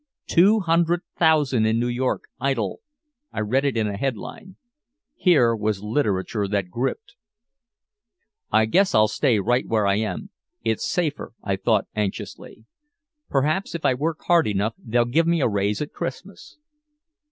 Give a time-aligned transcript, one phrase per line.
[0.25, 2.79] "Two Hundred Thousand In New York Idle,"
[3.31, 4.55] I read in a headline.
[5.13, 7.13] Here was literature that gripped!
[8.51, 10.31] "I guess I'll stay right where I am.
[10.63, 12.65] It's safer," I thought anxiously.
[13.29, 16.57] "Perhaps if I work hard enough they'll give me a raise at Christmas.